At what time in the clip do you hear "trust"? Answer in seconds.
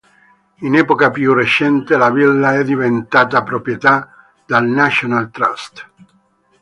5.29-5.89